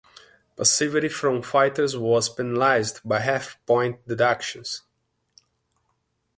[0.55, 4.81] Passivity from fighters was penalized by half point deductions.